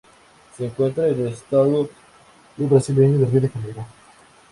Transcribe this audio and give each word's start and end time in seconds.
Se 0.57 0.65
encuentra 0.65 1.07
en 1.09 1.27
estado 1.27 1.87
brasileño 2.57 3.19
de 3.19 3.25
Río 3.27 3.41
de 3.41 3.49
Janeiro. 3.49 3.85